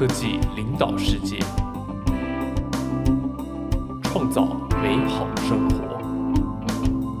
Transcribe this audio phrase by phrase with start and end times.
[0.00, 1.38] 科技领导世界，
[4.02, 4.46] 创造
[4.82, 6.00] 美好生活。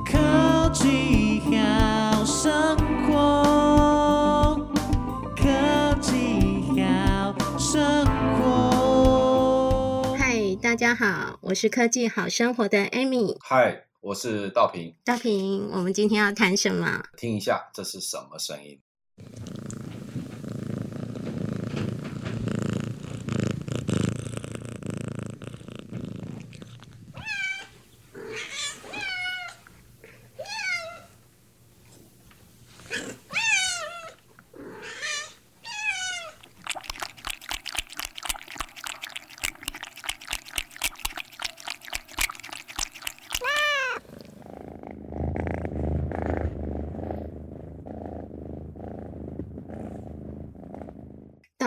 [0.06, 4.66] 科技好生活，
[5.36, 5.44] 科
[6.00, 8.06] 技好生
[8.38, 10.16] 活。
[10.18, 13.36] 嗨，大家好，我是科技好生活的 Amy。
[13.42, 14.94] 嗨，我是道平。
[15.04, 17.02] 道平，我们今天要谈什么？
[17.18, 18.80] 听一下，这是什么声音？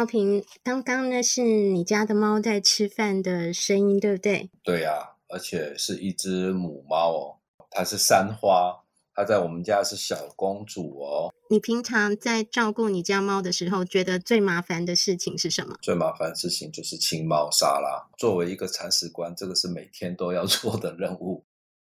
[0.04, 4.50] 道平，刚刚呢是你家的猫在吃饭的声音，对不对？
[4.62, 7.38] 对呀、啊，而且是一只母猫哦，
[7.72, 8.84] 它是三花，
[9.16, 11.34] 它在我们家是小公主哦。
[11.50, 15.78] 你平常在照顾你家猫的时候，觉得最麻烦的事情是什么？
[15.82, 18.10] 最麻烦的事情就是清猫砂啦。
[18.18, 21.46] 作为一个铲屎官，这个是每天都要 做的任务。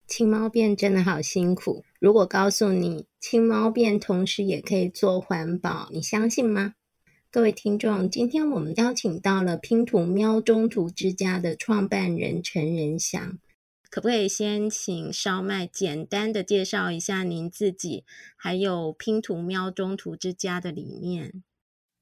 [0.05, 1.85] 清猫便真的好辛苦。
[2.01, 6.73] 如果告诉你清猫便同时也可以做环保，你相信吗？
[7.33, 13.39] 各位听众，今天我们邀请到了拼图喵中途之家的创办人陈仁祥，
[13.89, 18.03] 可不可以先请烧麦简单的介绍一下您自己，
[18.35, 21.41] 还有拼图喵中途之家的理念？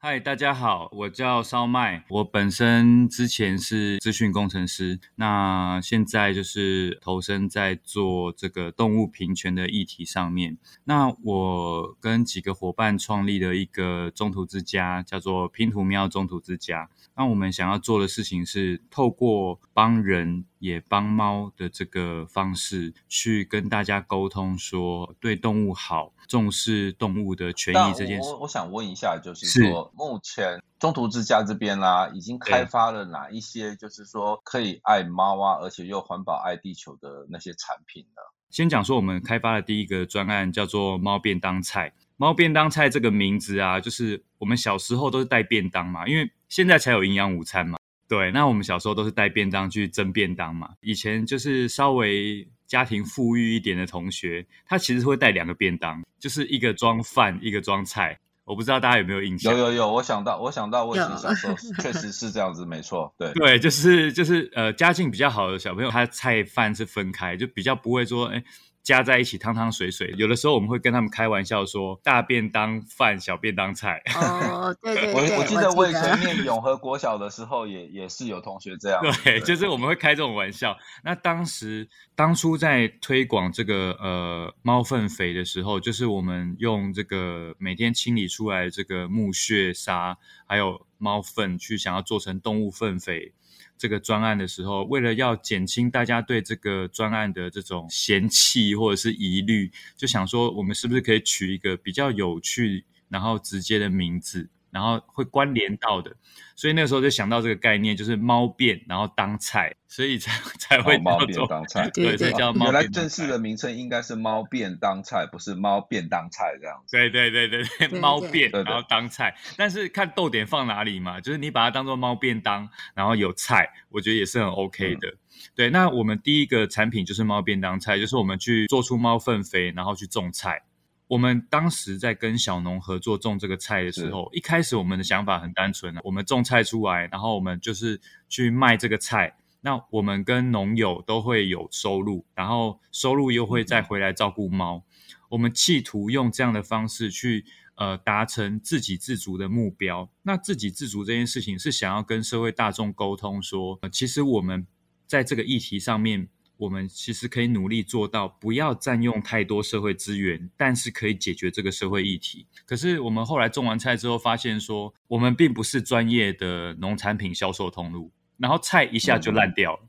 [0.02, 2.06] 嗨，大家好，我叫烧麦。
[2.08, 10.58] 我本身之前是资讯工程师，那现在就是投身在做这个动物平权的议题上面。
[10.86, 16.90] 那我跟几个伙伴创立了一个中途之家，叫做拼图喵中途之家。
[17.18, 28.30] 那我们想要做的事情是透过帮人也帮猫的这个方式，去跟大家沟通，说对动物好，重视动物的权益这件事。
[28.30, 38.22] 我我想问一下，就是说，目前中途之家这边啦、啊，已经开发了哪一些，就是说可以爱猫啊，而且又环保爱地球的那些产品呢？
[38.50, 41.94] 先讲说，我们开发的第一个专案叫做猫便当菜。
[42.18, 47.78] 猫便当菜这个名字啊，就是我们小时候都是带便当嘛，因为现在才有营养午餐嘛。
[48.08, 50.72] 对，那我们小时候都是带便当去蒸便当嘛。
[50.82, 58.20] 以前就是稍微家庭富裕一点的同学，他其实会带两个便当，就是一个装饭，一个装菜。
[58.50, 59.54] 我不知道大家有没有印象？
[59.56, 63.14] 有有有，我想到，我想到，我以前小时候确实是这样子，没错。
[63.16, 68.44] 对对，就是就是呃，家境比较好的小朋友，他菜饭是分开，就比较不会说哎。
[68.90, 74.02] 加在一起汤汤水水，有的时候我们会跟他们开玩笑说大便当饭，小便当菜。
[74.16, 79.00] 哦， 对对对，我我记得我以前念永和国小的时候也，也也是有同学这样。
[79.04, 80.76] 对，对就是我们会开这种玩笑。
[81.04, 90.18] 那当时当初在推广这个呃猫粪肥的时候，就是我们用这个每天清理出来的这个木屑沙，
[90.48, 93.34] 还有猫粪，去想要做成动物粪肥。
[93.80, 104.50] 这个专案的时候，为了要减轻大家对这个专案的这种嫌弃或者是疑虑，就想说我们是不是可以取一个比较有趣，然后直接的名字。
[104.72, 106.16] 然后会关联到的，
[106.56, 111.90] 所以那个时候就想到这个概念，就是猫便然后当菜，所以才才会猫便当菜。
[111.94, 112.66] 对，所以叫猫。
[112.66, 116.96] 原来正式的名称应该是猫便当菜，不是猫便当菜这样子。
[116.96, 125.08] 对对对对对，猫便然后当菜，但是看逗点放哪里嘛，就是你把它当做猫便当，然后有菜，我觉得也是很 OK 的。
[125.08, 125.18] 嗯、
[125.56, 130.62] 对，那我们第一个产品就是猫便当菜，就是我们去做出猫粪肥，然后去种菜。
[131.10, 144.84] 我们当时在跟小农合作种这个菜的时候，一开始我们的想法很单纯，我们种菜出来，然后我们就是去卖这个菜，那我们跟农友都会有收入，然后收入又会再回来照顾猫。
[145.30, 147.44] 我们企图用这样的方式去
[147.74, 150.08] 呃达成自给自足的目标。
[150.22, 154.68] 那自给自足这件事情是想要跟社会大众沟通说，呃，其实我们
[155.08, 156.30] 在这个议题上面。
[156.60, 162.46] 我们其实可以努力做到不要占用太多社会资源，但是可以解决这个社会议题。
[162.66, 169.80] 可是我们后来种完菜之后，发现说我们并不是专业的农产品销售通路，然后菜一下就烂掉了。
[169.84, 169.88] 嗯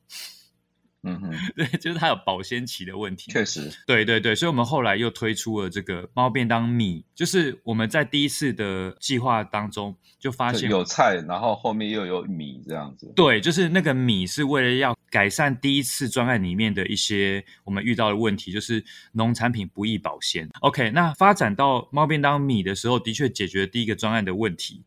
[1.02, 3.32] 嗯哼， 对，就是它有保鲜期的问题。
[3.32, 13.10] 确实，对对对，所以我们后来又推出了这个猫便当米，就是我们在第一次的计划当中就发现有菜，然后后面又有米这样子。
[13.16, 20.48] 对，就是那个米是为了要改善第一次专案里面的一些我们遇到的问题，就是农产品不易保鲜。
[20.60, 24.84] OK，那发展到猫便当米的时候，的确解决了第一个专案的问题，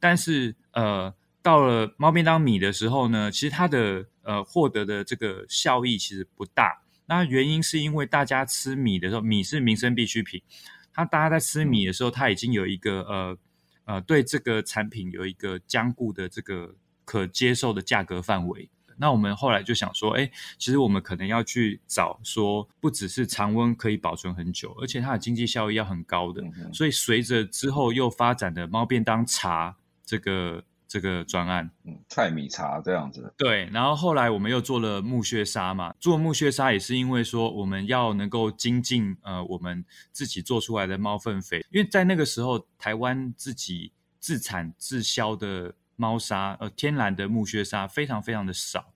[0.00, 1.14] 但是呃。
[1.44, 6.80] 到了猫便当米的时候呢，其实它的呃获得的这个效益其实不大。
[7.04, 10.40] 那原因是因为大家吃米的时候，米是民生必需品，
[10.94, 13.38] 它大家在吃米的时候，它已经有一个呃
[13.84, 16.74] 呃对这个产品有一个僵固的这个
[17.04, 18.70] 可接受的价格范围。
[18.96, 26.42] 那我们后来就想说，哎，其实我们可能要去找说，不只是常温可以保存很久，而且它的经济效益要很高的。
[26.72, 33.32] 所以随着之后又发展的猫便当茶这个这个专案，嗯，菜米茶这样子。
[33.36, 45.74] 对，然后后来我们又做了木屑沙嘛，做木屑沙也是因为说我们要能够精进呃我们自己做出来的猫粪肥，因为在那个时候台湾自己自产自销的。
[45.96, 48.92] 猫砂，呃，天然的木屑砂非常非常的少。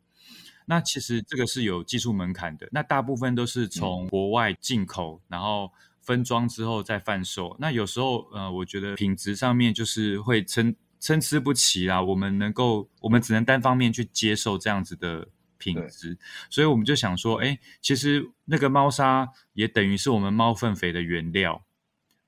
[0.67, 2.69] 那其实这个是有技术门槛的。
[2.73, 5.73] 那大部分都是从国外进口，嗯、然后
[6.03, 7.57] 分装之后再贩售。
[7.59, 12.03] 那有时候，呃，我觉得品质上面就是会参参差不齐啦。
[12.03, 16.19] 我们能够，我们只能单方面去接受这样子的品质。
[16.51, 21.65] 所以我们就想说，哎，其实那个猫砂也等于是我们猫粪肥的原料。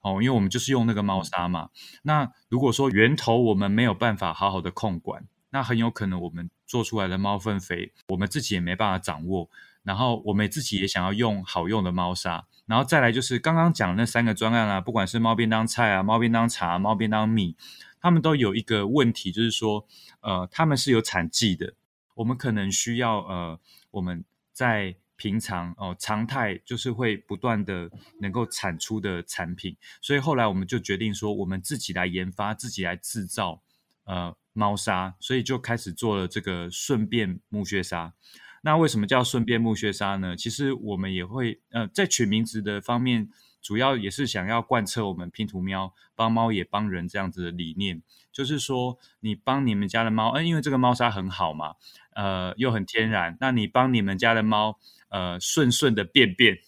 [0.00, 1.70] 哦，因为我们就是用那个猫砂嘛。
[2.02, 9.50] 那如果说源头我们没有办法好好的控管，那很有可能我们做出来的猫粪肥，我们自己也没办法掌握。
[9.82, 12.46] 然后我们自己也想要用好用的猫砂。
[12.66, 17.56] 然后再来就是刚刚讲的那三个专案啊，不管是猫便当菜啊、猫便当茶、猫便当米，
[18.00, 19.86] 他们都有一个问题，就是说，
[20.20, 21.74] 呃，他们是有产季的，
[22.14, 23.60] 我们可能需要呃，
[23.90, 24.96] 我们在。
[25.20, 27.90] 平常哦，常态就是会不断的
[28.20, 33.60] 能够产出的产品，所以后来我们就决定说，我们自己来研发，自己来制造
[34.04, 38.14] 呃猫砂，所以就开始做了这个顺便木屑沙。
[38.62, 40.34] 那为什么叫顺便木屑沙呢？
[40.34, 43.28] 其实我们也会呃在取名字的方面，
[43.60, 48.02] 主要也是想要贯彻我们拼图喵帮猫也帮人这样子的理念，
[48.32, 51.74] 就是说你帮你们家的猫，嗯，因为这个猫砂很好嘛，
[52.14, 54.78] 呃，又很天然，那你帮你们家的猫。
[55.10, 56.58] 呃，顺顺的便便，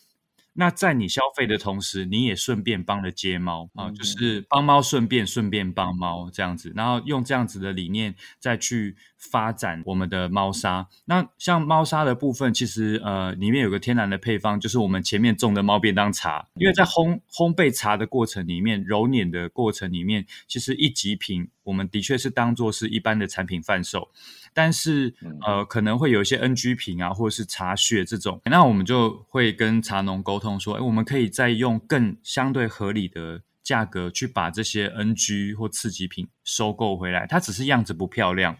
[0.52, 8.96] 那在你消费的同时，你也顺便帮了接猫啊，就是帮猫顺便顺便帮猫这样子，然后用这样子的理念再去
[9.30, 10.88] 发展我们的猫砂。
[11.04, 24.10] 那像猫砂的部分，其实呃里面有个天然的配方，就是我们前面种的猫便当茶，因为在烘烘焙茶的过程里面，揉捻的过程里面，其实一级品我们的确是当做是一般的产品贩售。
[24.54, 25.14] 但是，
[25.46, 37.26] 呃，可能会有一些 NG 品啊，或者是茶屑这种，那我们就会跟茶农沟通说，诶，我们可以再用更相对合理的价格去把这些 NG 或次级品收购回来。
[37.26, 38.54] 它只是样子不漂亮，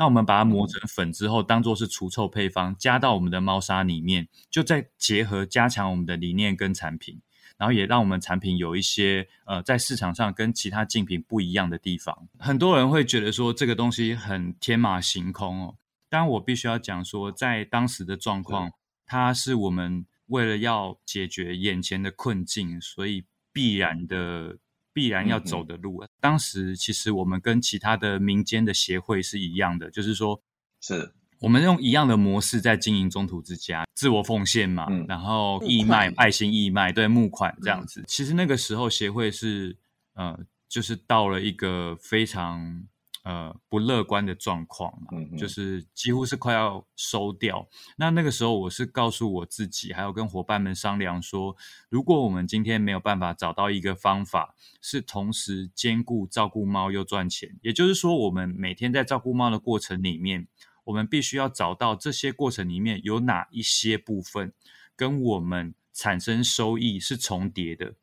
[0.00, 7.20] 那我们把它磨成粉之后，当做是除臭配方，加到我们的猫砂里面，就再结合加强我们的理念跟产品。
[7.58, 12.26] 然后也让我们产品有一些呃，在市场上跟其他竞品不一样的地方。
[12.38, 15.74] 很多人会觉得说这个东西很天马行空哦。
[16.08, 18.72] 当然我必须要讲说，在当时的状况，
[19.04, 24.56] 它是我们为了要解决眼前的困境，所以必然的
[25.00, 26.04] 必然要走的路。
[26.20, 30.42] 当时其实我们跟其他的民间的协会是一样的，就是说
[30.82, 31.14] 是。
[31.40, 38.02] 我们用一样的模式在经营中途之家，自我奉献嘛，嗯、然后义卖、爱心义卖，对，募款这样子。
[38.02, 39.74] 嗯、其实那个时候协会是，
[40.12, 40.38] 呃，
[40.68, 42.84] 就是到了一个非常
[43.22, 47.68] 呃不乐观的状况嘛，嗯、就是几乎是快要收掉。
[47.96, 51.56] 那那个时候我是告诉我自己，还有跟伙伴们商量说，
[51.88, 60.48] 如果我们今天没有办法找到一个方法，是同时兼顾照顾猫又赚钱，也就是说，我们每天在照顾猫的过程里面。
[60.84, 64.52] 我们必须要找到这些过程里面有哪一些部分
[64.96, 67.94] 跟我们产生收益是重叠的。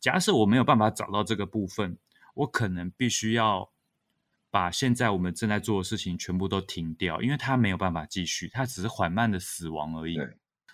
[0.00, 1.98] 假设我没有办法找到这个部分，
[2.36, 3.70] 我可能必须要
[4.54, 10.14] 把现在我们正在做的事情全部都停掉，因为它没有办法继续，它只是缓慢的死亡而已。
[10.14, 10.24] 对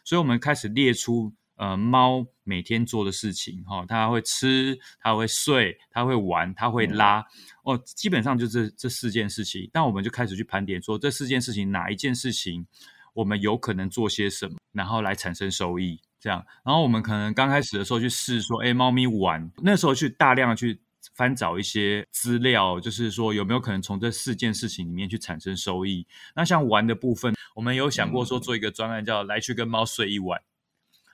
[0.05, 1.33] 所以，我们开始列出。
[1.57, 7.23] 呃，猫每天做的事情，哈、哦，它会吃，它会睡，它会玩，它会拉，
[7.65, 9.69] 哦，基本上就这这四件事情。
[9.75, 12.67] 那我们就开始去盘点，说这四件事情哪一件事情
[13.13, 16.43] 我们有可能做些什么，然后来产生收益，这样。
[16.65, 20.81] 然后我们可能刚开始的时候去试说，哎，猫咪玩，那时候去大量的去
[21.15, 26.07] 翻找一些资料，就是说有没有可能从这四件事情里面去产生收益。
[26.35, 30.41] 那像玩的部分，我们有想过说做一个专案，叫来去跟猫睡一晚。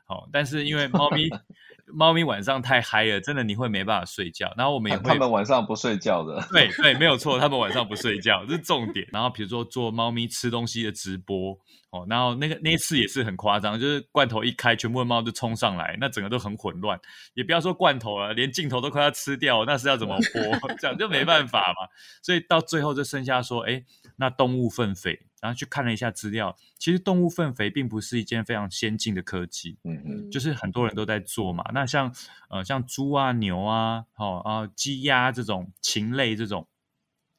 [0.04, 1.28] 好，但是因为猫咪，
[1.92, 4.54] 猫咪晚上太嗨了，真的你会没办法睡觉。
[4.56, 6.46] 然后我们也 会，他们晚上不睡觉的。
[6.52, 9.08] 对对，没有错，他们晚上不睡觉，这是重点。
[9.12, 11.58] 然后比如说做猫咪吃东西的直播
[12.00, 16.98] 哦，然后那个那一次也是很夸张，就是罐头一开，全部的猫就冲上来，那整个都很混乱。
[17.34, 20.76] 也不要说罐头了，连镜头都快要吃掉，那是要怎么播？
[20.78, 21.88] 这样就没办法嘛。
[22.22, 23.84] 所以到最后就剩下说，哎，
[24.16, 25.20] 那动物粪肥。
[25.38, 31.62] 然后去看了一下资料，其实动物粪肥并不是一件非常先进的科技，嗯嗯，就是很多人都在做嘛。
[31.72, 32.12] 那像
[32.48, 36.66] 呃像猪啊、牛啊、好、哦、啊、鸡鸭这种禽类这种，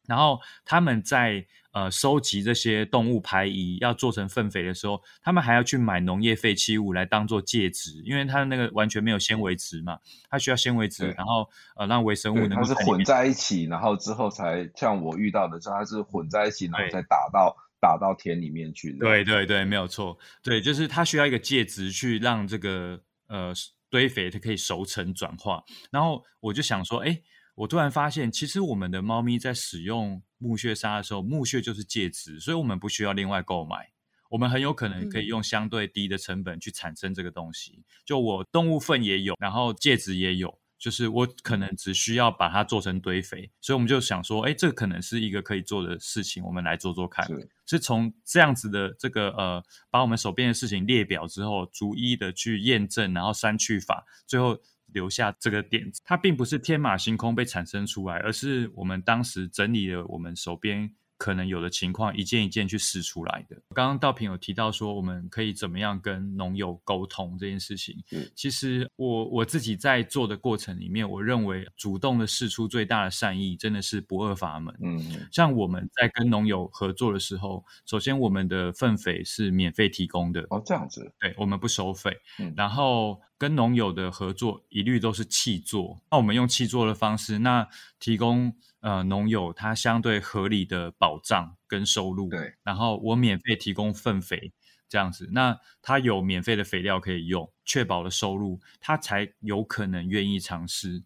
[0.07, 9.99] 然后他们在呃收集这些动物排遗要做成粪肥的时候，他们还要去买农业废弃物来当做介质，因为它那个完全没有纤维质嘛，
[10.29, 17.55] 它需要纤维质，然后呃让微生物能够它是混在一起，然后之后才像我遇到的时候，它是混在一起，然后再打到。
[17.79, 18.91] 打到田里面去。
[18.93, 20.17] 对对对，没有错。
[20.41, 23.53] 对，就是它需要一个介质去让这个呃
[23.87, 25.63] 堆肥它可以熟成转化。
[25.91, 27.21] 然后我就想说，哎，
[27.57, 33.91] 我突然发现，其实我们的猫咪在使用木屑沙的时候，木屑就是介质，所以我们不需要另外购买。
[34.29, 37.83] 我们很有可能可以用相对低的成本去产生这个东西。
[38.05, 40.59] 就我动物粪也有，然后介质也有。
[40.77, 47.25] 就是我可能只需要把它做成堆肥，所以我们就想说，哎，这可能是一个可以做的事情，我们来做做看。
[47.25, 54.55] 是，是从这样子的这个呃，把我们手边的事情列表之后，逐一的去验证，然后删去法，最后
[54.93, 56.01] 留下这个点子。
[56.05, 60.93] 它并不是天马行空被产生出来，而是我们当时整理了我们手边。
[61.19, 63.59] 可能有的情况，一件一件去试出来的。
[63.73, 67.95] 刚刚道平有提到说，我们可以怎么样跟农友沟通这件事情。
[68.11, 74.71] 嗯，其实我我自己在做的过程里面，我认为主动的试出最大的善意，真的是不二法门。
[74.79, 80.45] 嗯，像我们在跟农友合作的时候，首先我们的粪肥是免费提供的。
[80.51, 81.11] 哦，这样子。
[81.19, 82.15] 对，我们不收费。
[82.37, 86.01] 嗯，然后跟农友的合作一律都是契作。
[86.11, 87.67] 那我们用契作的方式，那
[87.99, 88.55] 提供。
[88.79, 94.53] 呃，农友他相对合理的保障跟收入，对，然后我免费提供粪肥
[94.87, 101.03] 这样子，那他有免费的肥料可以用，确保了收入，他才有可能愿意尝试。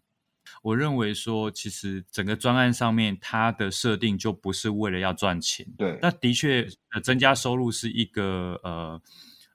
[0.62, 9.02] 我认为说，其实整个专案上面它的设定就不是为了要赚钱，对，那的确，呃，增加收入是一个呃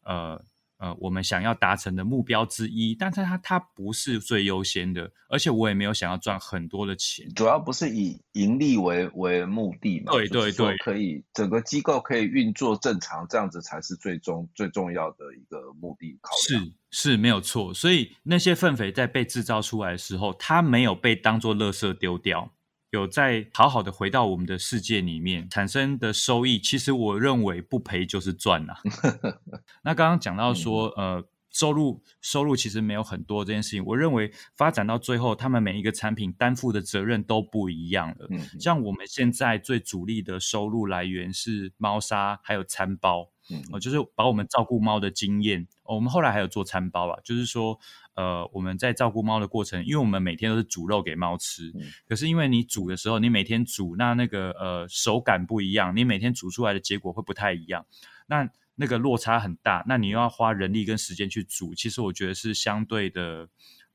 [0.03, 0.45] 呃。
[0.77, 10.11] 呃，我们想要达成的目标之一，但是它它不是最优先的，而且我也没有想要赚很多的钱，主要不是以盈利为为目的嘛。
[10.11, 16.63] 对对对，可以整个机构可以运作正常，这样子才是最终最重要的一个目的考量。
[16.63, 22.53] 是是没有错，所以那些粪肥在被制造出来的时候，它没有被当做垃圾丢掉。
[22.91, 28.81] 有在好好的回到我们的世界里面产生的收益，其实我认为不赔就是赚呐、啊。
[29.83, 38.27] 那刚刚讲到说，呃，收入收入其实没有很多这件事情，我认为发展到最后，他们每一个产品担负的责任都不一样了。
[38.59, 43.29] 像我们现在最主力的收入来源是猫砂，还有餐包。
[43.49, 47.79] 嗯，哦，就是把我们照顾猫的经验，哦，我们后来还有做餐包啊，就是说，
[48.17, 57.85] 呃，我们在照顾猫的过程，因为我们每天都是煮肉给猫吃，嗯，可是因为你煮的时候，你每天煮，那那个呃手感不一样，你每天煮出来的结果会不太一样，
[58.27, 63.47] 那那个落差很大，那你又要花人力跟时间去煮，其实我觉得是相对的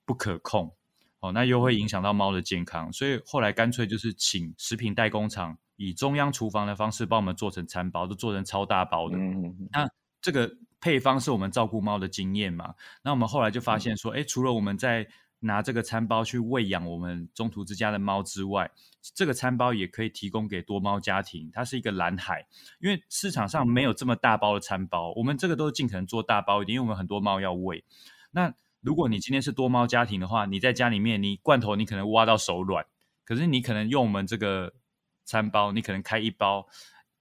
[0.05, 0.73] 不可控，
[1.21, 5.59] 哦，那又会影响到猫的健康，所以后来干脆就是请食品代工厂。
[5.77, 9.17] 以中央厨房的方式帮我们做成餐包，都做成超大包的。
[9.17, 9.89] 嗯，那
[10.21, 10.49] 这个
[10.83, 12.75] 配方是我们照顾猫的经验嘛？
[13.03, 15.07] 那我们后来就发现说，哎，除了我们在
[15.39, 18.71] 拿这个餐包去喂养我们中途之家的猫之外，
[19.15, 21.49] 这个餐包也可以提供给多猫家庭。
[21.53, 22.47] 它是一个蓝海，
[22.81, 27.83] 因为市场上没有这么大包的餐包，我们这个都是尽可能做大包一点，因为我们很多猫要喂。
[28.33, 32.85] 那如果你今天是多猫家庭的话，你在家里面，你罐头你可能挖到手软，
[33.25, 34.75] 可是你可能用我们这个。
[35.25, 36.67] 餐包，你可能开一包，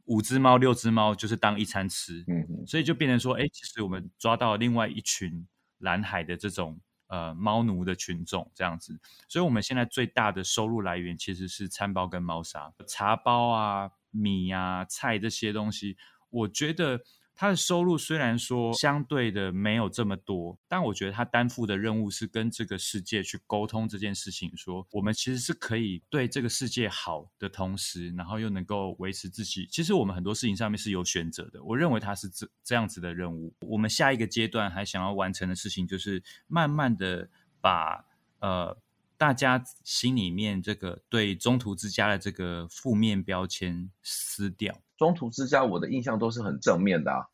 [0.06, 2.26] 五只猫、六只猫就是当一餐吃，
[2.66, 5.48] 所以就变成说，哎，其实我们抓到另外一群
[5.80, 15.98] 蓝海的这种呃猫奴的群众这样子，所以我们现在最大的收入来源其实是餐包跟猫砂、茶包啊、米啊、菜这些东西，
[16.30, 17.02] 我觉得。
[17.42, 29.68] 他的收入虽然说相对的没有这么多，但我觉得他担负的任务是跟这个世界去沟通这件事情，说我们其实是可以对这个世界好的同时，然后又能够维持自己。
[29.72, 33.52] 其实我们很多事情上面是有选择的，我认为他是这这样子的任务。
[33.62, 37.28] 我们下一个阶段还想要完成的事情，就是慢慢的
[37.60, 38.06] 把
[38.38, 38.78] 呃
[39.18, 44.80] 大家心里面这个对中途之家的这个负面标签撕掉。
[45.02, 47.26] 中途之家，我的印象都是很正面的啊。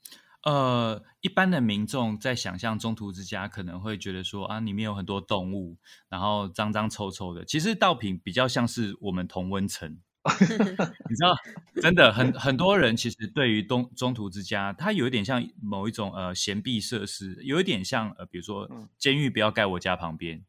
[0.43, 5.75] 呃，一般的民众在想象中途之家，可能会觉得说啊，里面有很多动物，
[6.07, 7.43] 然后脏脏臭臭的。
[7.43, 9.99] 其实道品比较像是我们同温层，
[10.39, 11.35] 你知道，
[11.81, 20.45] 真的很很多人其实对于东中途之家，它有一点像某一种呃闲闭设施，有一点像呃，比如说监狱不要盖我家旁边，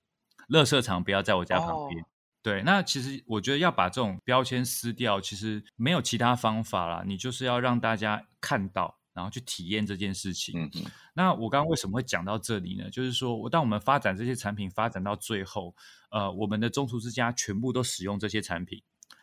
[0.48, 2.00] 垃圾场不要在我家旁边。
[2.00, 2.06] 哦、
[2.48, 8.96] 对，那其实我觉得要把这种标签撕掉，其实没有其他方法啦，你就是要让大家看到。
[9.14, 10.62] 然后去体验这件事情。
[10.62, 10.84] 嗯嗯。
[11.12, 12.88] 那我刚刚为什么会讲到这里呢？
[12.88, 15.74] 就是说，我当我们发展这些产品发展到最后，
[16.12, 18.80] 呃，我们的中厨之家全部都使用这些产品，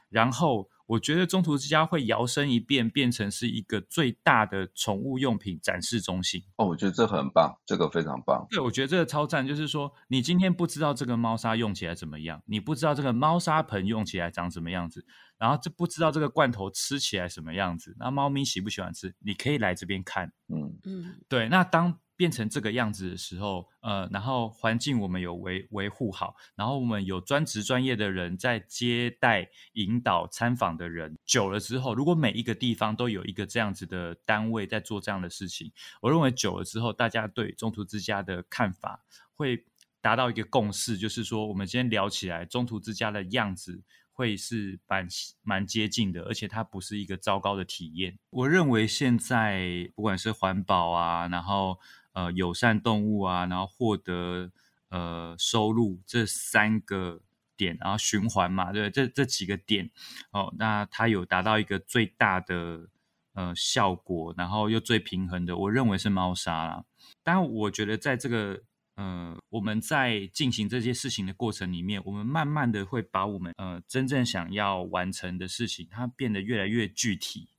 [0.09, 0.69] 然后。
[0.87, 6.43] 我觉得中途之家会摇身一变，变成是一个最大的宠物用品展示中心。
[6.57, 8.45] 哦，我觉得这很棒，这个非常棒。
[8.51, 15.03] 对，我觉得这个超赞，就是说，你今天不知道这个猫砂用起来怎么样，你不知道这个猫砂盆用起来长什么样子，
[15.39, 20.31] 然后这不知道这个罐头吃起来什么样子，那猫咪喜不喜欢吃，你可以来这边看。
[20.49, 21.97] 嗯嗯，对，那当。
[22.17, 39.03] 变成这个样子的时候，呃，然后环境我们有维维护好，然后我们有专职专业的人在接待、引导、参访的人，久了之后，如果每一个地方都有一个这样子的单位在做这样的事情，我认为久了之后，大家对中途之家的看法
[39.35, 39.65] 会
[40.01, 43.83] 达到一个共识，就是说，我们今天聊起来，中途之家的样子。
[44.17, 45.05] 会是蛮
[45.43, 48.17] 蛮接近的，而且它不是一个糟糕的体验。
[48.29, 51.77] 我认为现在不管是环保啊，然后
[52.15, 54.51] 呃友善动物啊，然后获得
[54.89, 57.21] 呃收入这三个
[57.55, 59.91] 点，然后循环嘛，对，这这几个点
[60.31, 62.89] 哦，那它有达到一个最大的
[63.33, 66.83] 呃效果，然后又最平衡的，我认为是猫砂啦。
[67.23, 68.63] 但我觉得在这个。
[68.97, 77.49] 呃，我们在进行这些事情的过程里面，我们慢慢的会把我们呃真正想要完成的事情，它变得越来越具体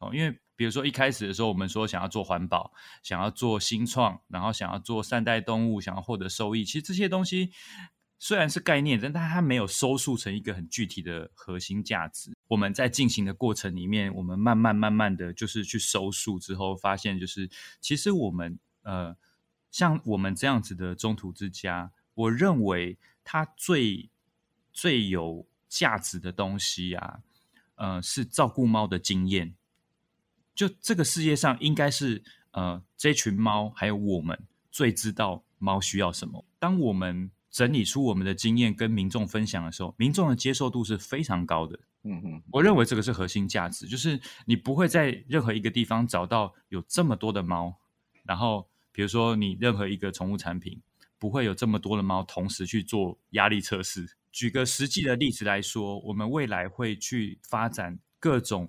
[0.00, 0.10] 哦。
[0.12, 2.72] 因为比如说一开始的时候，我们说想要做环保，
[3.02, 7.52] 想要做新创，然后想要做善待动物，想要获得收益，其实这些东西
[8.18, 12.32] 虽然是概念，但它没有收束成一个很具体的核心价值。
[12.48, 17.48] 我们在进行的过程里面，我们慢慢慢慢的就是去收束之后，发现就是
[17.80, 19.16] 其实我们呃。
[19.72, 24.08] 像我们这样子的中途之家，我认为它最
[24.72, 27.20] 最有价值的东西啊，
[27.74, 29.54] 呃，是照顾猫的经验。
[30.56, 34.36] 就这个世界上，应该是呃，这群猫还有我们
[34.72, 36.44] 最知道猫需要什么。
[36.58, 41.78] 当我们整理出我们的经验跟民众分享的时候，民众的接受度是非常高的。
[42.02, 47.76] 嗯嗯，我认为这个是核心价值，就是你不会在任何一个地方找到有这么多的猫，
[48.24, 48.68] 然后。
[48.92, 50.80] 比如说，你任何一个宠物产品
[51.18, 54.16] 不会有这么多的猫同时去做压力测试。
[54.32, 58.66] 举个实际的例子来说，我们未来会去发展各种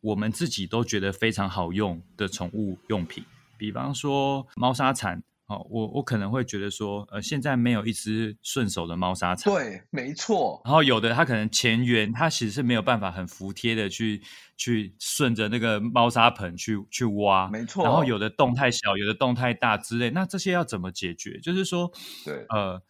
[0.00, 3.24] 我们自己都觉得非常好用的宠物用品，
[3.58, 5.22] 比方说猫砂铲。
[5.48, 9.54] 哦，我我可能会觉得说，呃，现在没有一只顺手的猫砂铲。
[9.54, 10.60] 对，没错。
[10.64, 14.20] 然后有的它可能前缘，它其实是没有办法很服帖的去
[14.56, 17.48] 去顺着那个猫砂盆去去挖。
[17.48, 17.84] 没错。
[17.84, 21.38] 然后有的洞太小，有的洞太大之类，那这些要怎么解决？
[21.38, 21.88] 就是说，
[22.24, 22.82] 对，呃，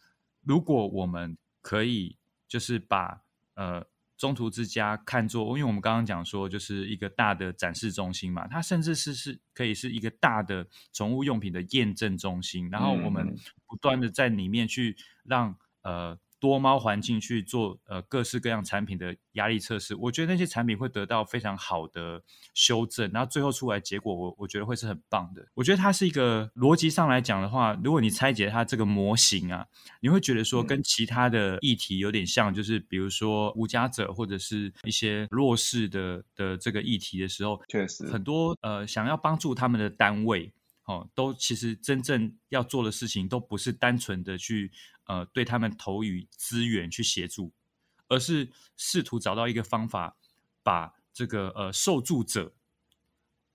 [0.43, 2.17] 如果我们可以
[2.47, 3.21] 就是把
[3.53, 3.85] 呃。
[4.17, 13.35] 中途之家看作，因为我们刚刚讲说，就是一个大的展示中心嘛，它甚至是是可以是一个大的宠物用品的验证中心，然后我们
[13.67, 16.19] 不断的在里面去让呃。
[16.39, 22.21] 多猫环境去做呃各式各样产品的压力测试，我觉得那些产品会得到非常好的
[22.53, 25.45] 修正，然后最后出来结果我我觉得会是很棒的。
[25.53, 29.65] 我觉得它是一个逻辑上来讲的话，如果你拆解它这个模型啊，
[30.01, 40.53] 你会觉得说跟其他的议题有点像，就是比如说无家者或者是一些弱势的的这个议题的时候，确实很多呃想要帮助他们的单位。
[40.87, 44.71] 哦，都其实真正要做的事情，都不是单纯的去
[45.05, 47.51] 呃对他们投予资源去协助，
[48.07, 50.15] 而是试图找到一个方法，
[50.63, 52.53] 把这个呃受助者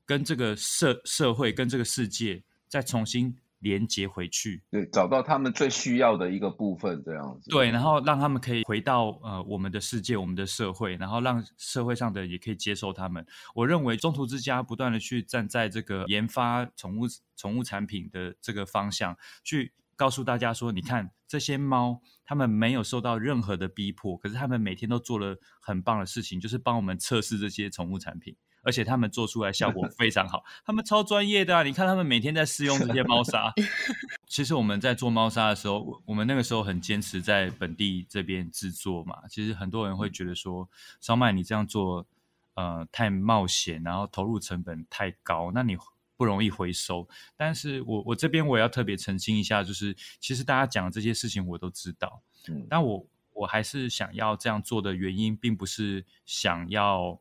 [0.05, 3.39] 跟这个社社会跟这个世界再重新。
[3.63, 7.49] 连接回去，对，找到他们最需要的一个部分，这样子。
[7.49, 13.25] 对，然后让他们可以回到呃我们的世界，我们的社会，然后让社会上的人也可以接受他们。
[13.55, 28.37] 我认为中途之家不断的去站在这个研发宠物宠物产品的这个方向，去告诉大家说，你看这些猫，他们没有受到任何的逼迫，可是他们每天都做了很棒的事情，就是帮我们测试这些宠物产品。
[28.63, 31.63] 而且他们做出来效果 非常好，他们超专业的啊！
[31.63, 33.53] 你看他们每天在试用这些猫砂。
[34.27, 39.17] 其实我们在做猫砂的时候，我们那个时候很坚持在本地这边制作嘛。
[39.29, 40.69] 其实很多人会觉得说，
[41.01, 42.07] 烧麦你这样做，
[42.55, 45.51] 呃，太冒险，然后投入成本太高。
[45.53, 45.77] 那你
[46.17, 47.07] 不容易回收。
[47.37, 57.19] 但是我我这边我也要特别澄清一下，就是其实大家讲的这些事情我都知道，嗯，但我我还是想要这样做的原因，并不是想要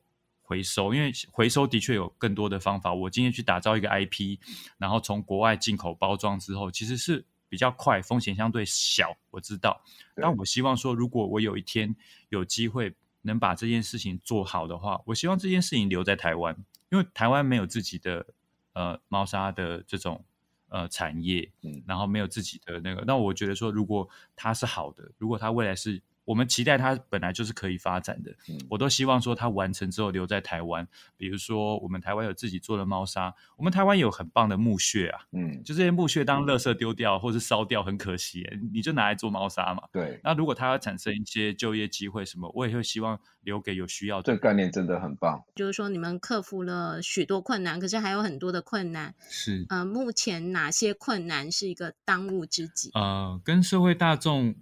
[0.52, 2.94] 回收，因为回收的确有更多的方法。
[2.94, 4.38] 我今天去打造一个 IP，
[4.78, 9.82] 然后从国外进口包装之后，其实是比较快，风险相对小，我知道。
[10.14, 11.96] 但我希望说，如果我有一天
[12.28, 16.54] 有机会能把这件事情做好的话，我希望这件事情留在台湾，
[16.90, 18.28] 因为台湾没有自己的
[18.74, 20.22] 呃猫砂的这种
[20.68, 23.06] 呃产业，嗯，然后没有自己的那个。
[23.08, 26.02] 那我觉得说，如果它是好的，如果它未来是。
[26.32, 30.88] 我们期待它本来就是可以发展的，嗯、我都希望说它完成之后留在台湾。
[31.17, 39.84] 比如说，我们台湾有自己做的猫砂，我们台湾有很棒的木屑啊，嗯，就这些木屑当垃圾丢掉或是烧掉很可惜，你就拿来做猫砂嘛。
[39.91, 40.22] 对。
[40.24, 44.24] 那如果它要产生一些就业机会什么，我也会希望留给有需要的。
[44.24, 45.44] 这个概念真的很棒。
[45.54, 49.13] 就是说，你们克服了许多困难，可是还有很多的困难。
[49.30, 49.65] 是。
[49.67, 52.89] 呃，目前哪些困难是一个当务之急？
[52.94, 54.56] 呃，跟社会大众。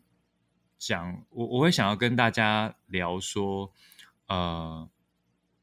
[0.79, 3.71] 讲我我会想要跟大家聊说，
[4.27, 4.89] 呃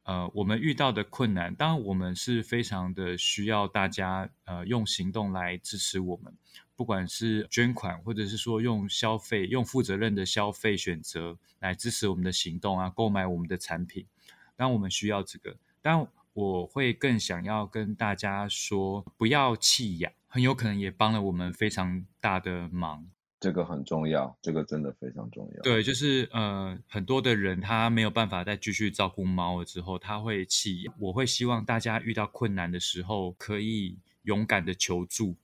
[0.05, 6.33] 呃，我们遇到的困难，当然我们是非常的需要大家呃用行动来支持我们，
[6.77, 14.07] 不管是捐款或者是说用消费，用负责任的消费选择来支持我们的行动啊，购买我们的产品，
[14.55, 23.09] 当我们需要这个，但我会更想要跟大家说，不要弃养，很有可能也帮了我们非常大的忙。
[23.39, 25.63] 这个很重要，这个真的非常重要。
[25.63, 30.95] 对，就是呃，很多的人他没有办法再继续照顾猫了之后，他会弃养。
[30.99, 35.37] 我会希望大家遇到困难的时候，可以勇敢的求助，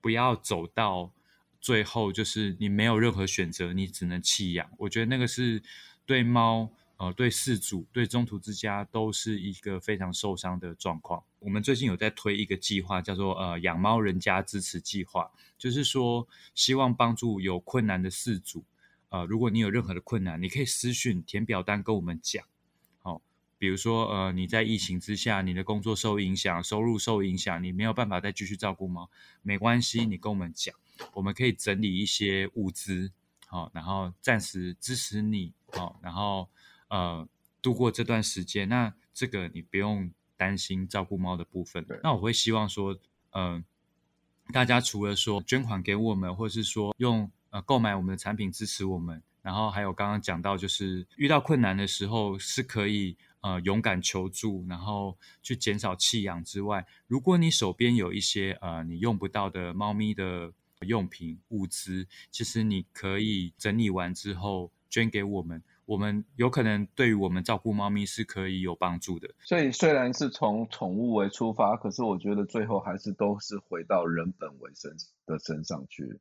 [0.00, 1.12] 不要走到
[1.60, 4.70] 最后，就是你没有任何选择，你只能弃养。
[4.78, 5.62] 我觉得那个是
[6.06, 6.70] 对猫。
[6.96, 11.22] 呃，对饲主、对中途之家都是一个非常受伤的状况。
[11.40, 15.28] 我们最近有在推一个计划，叫做“呃养猫人家支持计划”，
[15.58, 18.64] 就是说希望帮助有困难的事主。
[19.08, 22.46] 呃，如果你有任何的困难，你可以私讯填表单跟我们讲。
[23.02, 23.20] 好、
[23.58, 29.10] 比如说呃你在疫情之下，你的工作受影响，收入受影响，你没有办法再继续照顾猫，
[29.42, 30.72] 没关系，你跟我们讲，
[31.12, 33.10] 我们可以整理一些物资，
[33.48, 36.48] 好、然后暂时支持你，好、然后。
[36.94, 37.28] 呃，
[37.60, 41.84] 度过这段时间，那这个你不用担心照顾猫的部分。
[42.04, 42.94] 那我会希望说，
[43.32, 43.64] 嗯、呃，
[44.52, 60.52] 大家除了说捐款给我们，或是说用呃购买我们的产品支持我们，然后还有刚刚讲到，就是遇到困难的时候是可以呃勇敢求助，然后去减少弃养之外，如果你手边有一些呃你用不到的猫咪的
[60.86, 65.60] 用品物资，其实你可以整理完之后捐给我们。
[65.86, 69.28] 我们有可能对于我们照顾猫咪是可以有帮助的。
[69.40, 74.90] 所以虽然是从宠物为出发，可是我觉得最后还是都是回到人本为身
[75.26, 76.18] 的身上去。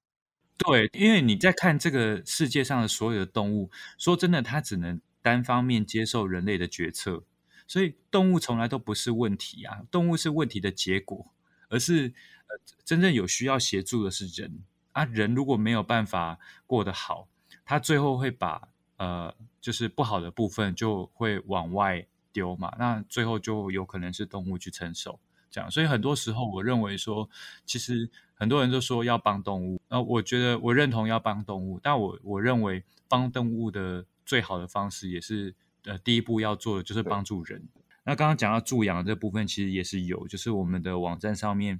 [0.57, 7.23] 对，因为你在看这个世界上的所有的动物，说真的，它只能单方面接受人类的决策，
[7.65, 11.33] 所以动物从来都不是问题啊，动物是问题的结果，
[11.69, 12.13] 而是
[12.47, 14.59] 呃真正有需要协助的是人
[14.91, 17.29] 啊，人如果没有办法过得好，
[17.63, 18.72] 他最后会把。
[18.97, 27.29] 呃，就是不好的部分就会往外丢嘛，那最后就有可能是动物去承受这样，所以很多时候我认为说，
[27.65, 35.53] 其实很多人都说要帮动物，那我觉得我认同要帮动物，但我我认为帮动物的最好的方式也是
[35.85, 37.67] 呃第一步要做的就是帮助人。
[38.03, 41.79] 那刚刚讲到助养这部分，其实也是有，就是我们的网站上面。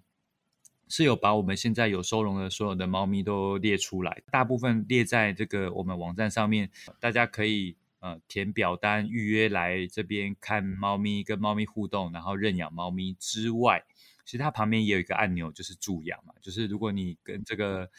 [0.88, 6.70] 是有把我们现在有收容的所有的猫咪都列出来，大部分列在这个我们网站上面，
[7.00, 13.84] 大家可以呃填表单预约来这边看猫咪，跟猫咪互动，然后认养猫咪之外，
[14.26, 17.90] 其实它旁边也有一个按钮，就是助养嘛，就是如果你跟这个。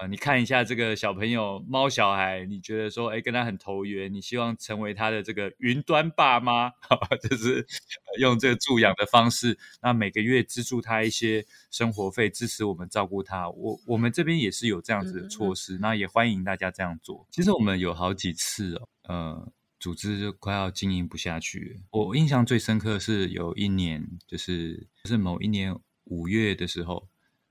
[0.00, 6.68] 呃，你看一下这个小朋友猫小孩，你觉得说，哎，跟他很投缘，你希望成为他的这个云端爸妈，
[7.22, 7.64] 就是
[8.18, 13.48] 用这个助养的方式，那每个月资助他一些生活费，支持我们照顾他。
[13.50, 17.24] 我我们这边也是有这样子的措施，那也欢迎大家这样做。
[17.30, 21.80] 其实我们有好几次哦，呃，组织就快要经营不下去。
[21.90, 27.06] 我印象最深刻是有一年，就是就是某一年五月的时候，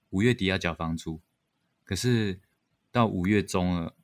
[0.10, 1.22] 五月底要缴房租。
[1.84, 2.40] 可是
[2.92, 3.96] 到五月中了，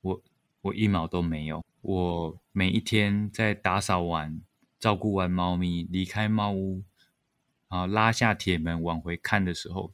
[0.00, 0.22] 我
[0.62, 1.64] 我一毛都没有。
[1.82, 4.40] 我每一天在打扫完、
[4.78, 6.82] 照顾完猫咪，离开猫屋，
[7.68, 9.92] 啊，拉下铁门往回看的时候，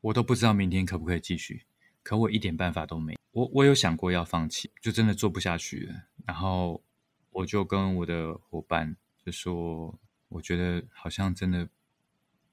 [0.00, 1.64] 我都不知道明天可不可以继续。
[2.02, 3.18] 可我一点办法都没。
[3.32, 6.02] 我我有想过要放弃，就真的做不下去了。
[6.26, 6.82] 然后
[7.30, 11.68] 我就跟我的伙伴就说，我觉得好像真的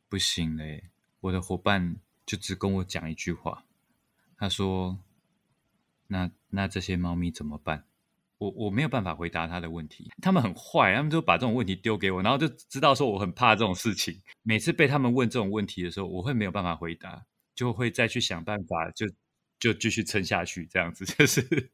[0.10, 0.89] 不行嘞，
[1.21, 3.65] 我的伙伴就只跟我讲一句话，
[4.38, 4.99] 他说
[6.07, 7.85] ：“那那这些猫咪怎么办？”
[8.38, 14.21] 我我没有办法回答他的问题，他们很坏，他们就把这种问题丢给我，然后就知道说我很怕这种事情。
[14.43, 19.07] 每次被他们问这种问题的时候，我会没有办法回答，就会再去想办法，就
[19.57, 21.71] 就继续撑下去，这样子 就是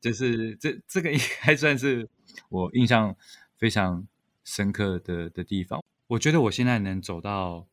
[0.00, 2.08] 就是这这个应该算是
[2.48, 3.16] 我印象
[3.56, 4.06] 非常
[4.42, 5.80] 深刻的的地方。
[6.08, 7.68] 我觉得我现在能走到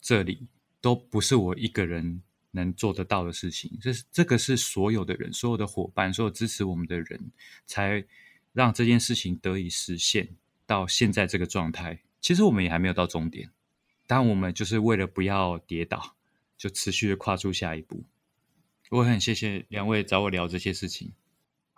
[0.00, 0.46] 这里，
[0.80, 3.78] 都不是我一个人能做得到的事情。
[3.80, 7.30] 这是这个是所有的人、所有的伙伴、所有支持我们的人，
[7.66, 8.04] 才
[8.52, 12.00] 让这件事情得以实现到现在这个状态。
[12.20, 13.50] 其实我们也还没有到终点，
[14.06, 16.16] 但我们就是为了不要跌倒，
[16.56, 18.04] 就持续的跨出下一步。
[18.90, 21.12] 我很谢谢两位找我聊这些事情。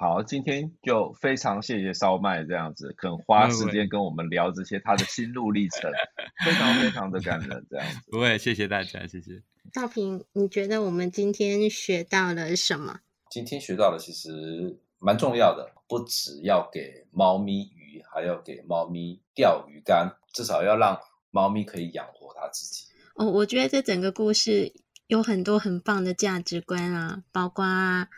[0.03, 5.89] 好，今天就非常谢谢烧麦这样子，肯花时间跟我们聊这些他的心路历程，
[6.45, 8.11] 非常非常的感人这样子。
[8.11, 9.41] 不会，谢谢大家，谢谢。
[9.73, 12.99] 赵平，你觉得我们今天学到了什么？
[13.31, 20.99] 今天学到了其实蛮重要的，不只要给猫咪鱼，还要给猫咪钓鱼竿，至少要让
[21.31, 22.87] 猫咪可以养活它自己。
[23.15, 24.73] 哦，我觉得这整个故事
[25.07, 28.09] 有很多很棒的价值观啊，包括啊。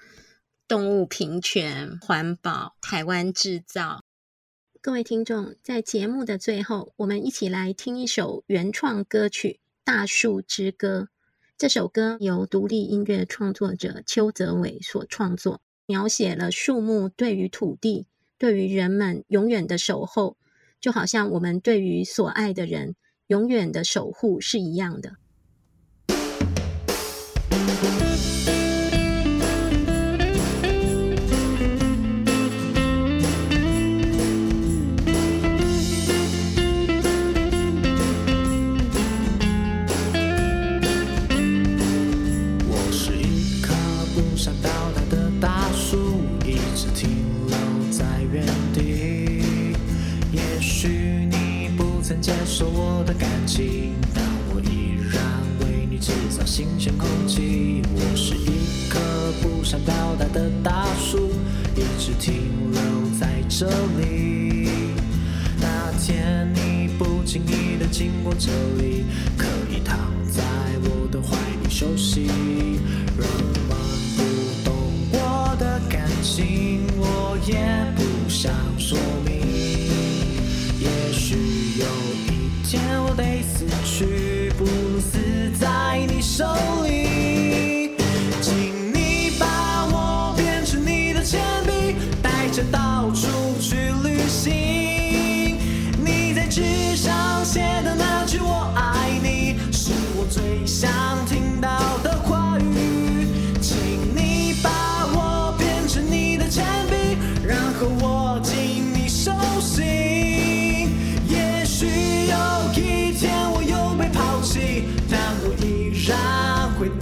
[0.66, 4.02] 动物平权、环保、台湾制造。
[4.80, 11.00] 各位听众，在节目的最后，我们一起来听一首原创歌曲《大树之歌》。
[11.58, 18.06] 这首歌由独立音乐创作者邱泽伟所创作，描写了树木对于土地、
[18.38, 20.38] 对于人们永远的守候，
[20.80, 22.96] 就好像我们对于所爱的人
[23.26, 25.16] 永远的守护是一样的。
[54.12, 55.22] 但我依然
[55.60, 58.98] 为你制造新鲜空气我是一棵
[59.40, 61.30] 不想长达的大树
[61.76, 62.80] 一直停留
[63.20, 63.68] 在这
[64.00, 64.70] 里。
[65.60, 69.04] 那天你不经意的经过这里
[69.38, 69.96] 可以躺
[70.32, 70.42] 在
[70.82, 72.26] 我的怀里休息。
[73.16, 73.28] 人
[73.68, 73.76] 们
[74.16, 74.74] 不懂
[75.12, 77.54] 我的感情我也
[77.94, 78.52] 不想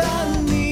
[0.03, 0.72] dan me.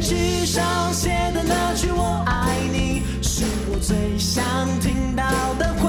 [0.00, 4.44] 纸上写的那句“我爱你”，是我最想
[4.80, 5.24] 听到
[5.58, 5.85] 的话。